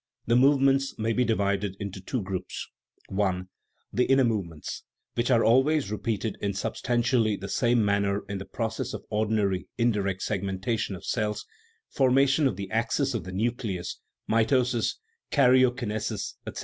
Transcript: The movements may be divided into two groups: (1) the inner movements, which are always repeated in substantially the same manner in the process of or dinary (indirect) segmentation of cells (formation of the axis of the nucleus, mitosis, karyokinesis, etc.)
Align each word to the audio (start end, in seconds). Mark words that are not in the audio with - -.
The 0.25 0.35
movements 0.35 0.97
may 0.97 1.13
be 1.13 1.23
divided 1.23 1.77
into 1.79 2.01
two 2.01 2.23
groups: 2.23 2.67
(1) 3.09 3.47
the 3.93 4.05
inner 4.05 4.23
movements, 4.23 4.81
which 5.13 5.29
are 5.29 5.43
always 5.43 5.91
repeated 5.91 6.37
in 6.41 6.55
substantially 6.55 7.35
the 7.35 7.47
same 7.47 7.85
manner 7.85 8.23
in 8.27 8.39
the 8.39 8.45
process 8.45 8.95
of 8.95 9.03
or 9.11 9.27
dinary 9.27 9.67
(indirect) 9.77 10.23
segmentation 10.23 10.95
of 10.95 11.05
cells 11.05 11.45
(formation 11.87 12.47
of 12.47 12.55
the 12.55 12.71
axis 12.71 13.13
of 13.13 13.25
the 13.25 13.31
nucleus, 13.31 13.99
mitosis, 14.27 14.95
karyokinesis, 15.31 16.33
etc.) 16.47 16.59